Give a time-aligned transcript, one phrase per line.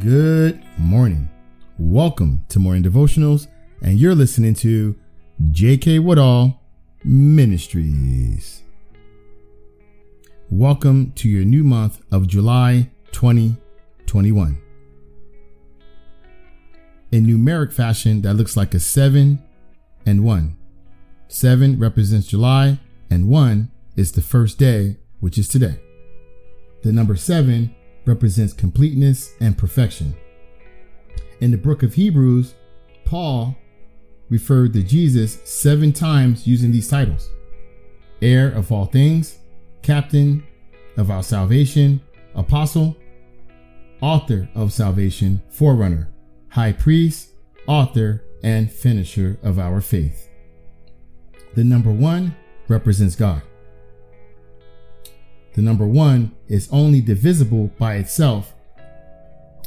[0.00, 1.30] Good morning.
[1.78, 3.46] Welcome to Morning Devotionals,
[3.80, 4.96] and you're listening to
[5.52, 6.00] J.K.
[6.00, 6.60] Woodall
[7.04, 8.62] Ministries.
[10.50, 14.58] Welcome to your new month of July 2021.
[17.12, 19.40] In numeric fashion, that looks like a 7
[20.04, 20.56] and 1.
[21.28, 25.78] 7 represents July, and 1 is the first day, which is today.
[26.82, 27.74] The number 7
[28.06, 30.14] represents completeness and perfection.
[31.40, 32.54] In the book of Hebrews,
[33.04, 33.56] Paul
[34.30, 37.28] referred to Jesus seven times using these titles
[38.22, 39.38] heir of all things,
[39.82, 40.42] captain
[40.96, 42.00] of our salvation,
[42.34, 42.96] apostle,
[44.00, 46.08] author of salvation, forerunner,
[46.48, 47.30] high priest,
[47.66, 50.30] author, and finisher of our faith.
[51.54, 52.34] The number one
[52.68, 53.42] represents God.
[55.56, 58.54] The number one is only divisible by itself.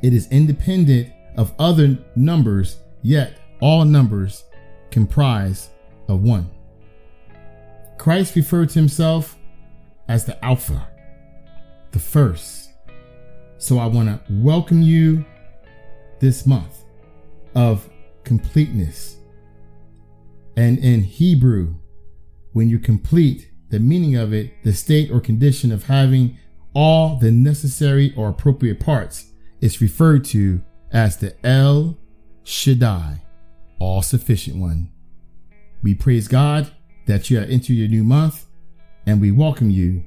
[0.00, 4.44] It is independent of other numbers, yet all numbers
[4.92, 5.70] comprise
[6.06, 6.48] of one.
[7.98, 9.36] Christ referred to himself
[10.08, 10.88] as the Alpha,
[11.90, 12.70] the first.
[13.58, 15.24] So I want to welcome you
[16.20, 16.84] this month
[17.56, 17.90] of
[18.22, 19.16] completeness.
[20.56, 21.74] And in Hebrew,
[22.52, 26.38] when you complete, the meaning of it, the state or condition of having
[26.74, 31.96] all the necessary or appropriate parts is referred to as the El
[32.44, 33.22] Shaddai,
[33.78, 34.90] all sufficient one.
[35.82, 36.70] We praise God
[37.06, 38.44] that you are into your new month
[39.06, 40.04] and we welcome you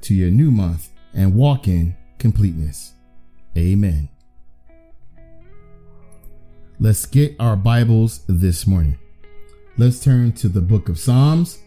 [0.00, 2.94] to your new month and walk in completeness.
[3.56, 4.08] Amen.
[6.80, 8.98] Let's get our Bibles this morning.
[9.78, 11.60] Let's turn to the book of Psalms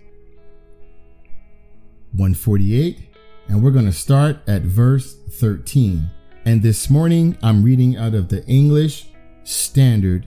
[2.11, 2.99] 148,
[3.47, 6.09] and we're going to start at verse 13.
[6.45, 9.07] And this morning, I'm reading out of the English
[9.43, 10.25] Standard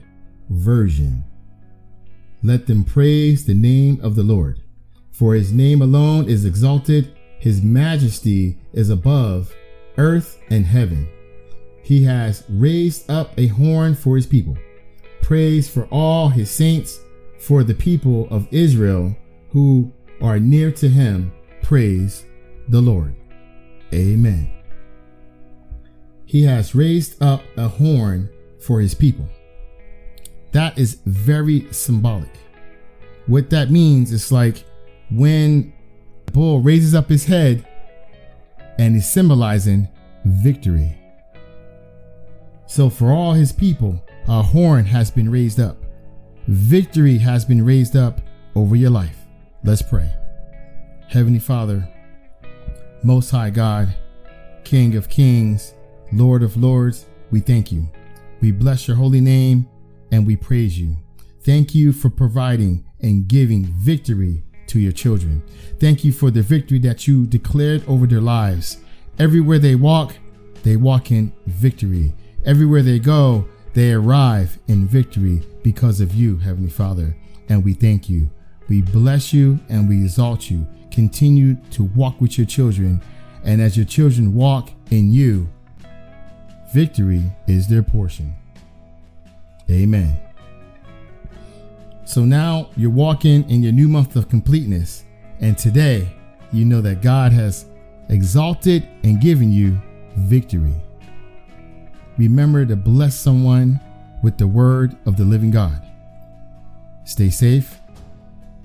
[0.49, 1.23] Version.
[2.43, 4.61] Let them praise the name of the Lord,
[5.11, 9.53] for his name alone is exalted, his majesty is above
[9.97, 11.07] earth and heaven.
[11.83, 14.57] He has raised up a horn for his people.
[15.21, 16.99] Praise for all his saints,
[17.39, 19.15] for the people of Israel
[19.49, 21.33] who are near to him
[21.71, 22.25] praise
[22.67, 23.15] the Lord.
[23.93, 24.51] Amen.
[26.25, 29.25] He has raised up a horn for his people.
[30.51, 32.33] That is very symbolic.
[33.25, 34.65] What that means is like
[35.11, 35.71] when
[36.25, 37.65] the bull raises up his head
[38.77, 39.87] and is symbolizing
[40.25, 40.97] victory.
[42.65, 45.77] So, for all his people, a horn has been raised up.
[46.49, 48.19] Victory has been raised up
[48.57, 49.19] over your life.
[49.63, 50.13] Let's pray.
[51.11, 51.85] Heavenly Father,
[53.03, 53.93] Most High God,
[54.63, 55.73] King of Kings,
[56.13, 57.85] Lord of Lords, we thank you.
[58.39, 59.67] We bless your holy name
[60.13, 60.95] and we praise you.
[61.41, 65.43] Thank you for providing and giving victory to your children.
[65.81, 68.77] Thank you for the victory that you declared over their lives.
[69.19, 70.15] Everywhere they walk,
[70.63, 72.13] they walk in victory.
[72.45, 77.17] Everywhere they go, they arrive in victory because of you, Heavenly Father.
[77.49, 78.29] And we thank you.
[78.69, 83.01] We bless you and we exalt you continue to walk with your children.
[83.43, 85.49] And as your children walk in you,
[86.73, 88.35] victory is their portion.
[89.69, 90.19] Amen.
[92.03, 95.05] So now you're walking in your new month of completeness.
[95.39, 96.13] And today,
[96.51, 97.65] you know that God has
[98.09, 99.81] exalted and given you
[100.17, 100.75] victory.
[102.17, 103.79] Remember to bless someone
[104.21, 105.81] with the word of the living God.
[107.05, 107.79] Stay safe,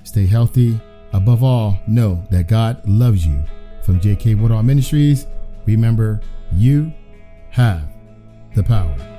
[0.02, 0.80] stay healthy,
[1.16, 3.42] Above all, know that God loves you.
[3.82, 4.34] From J.K.
[4.34, 5.26] Woodall Ministries,
[5.64, 6.20] remember
[6.52, 6.92] you
[7.48, 7.88] have
[8.54, 9.15] the power.